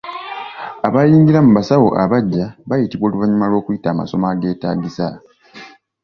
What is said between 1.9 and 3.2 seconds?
abaggya bayitibwa